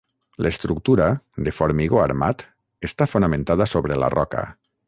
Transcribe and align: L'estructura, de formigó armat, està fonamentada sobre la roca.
L'estructura, 0.45 1.09
de 1.49 1.53
formigó 1.57 2.01
armat, 2.05 2.43
està 2.91 3.11
fonamentada 3.15 3.73
sobre 3.77 4.03
la 4.07 4.15
roca. 4.19 4.49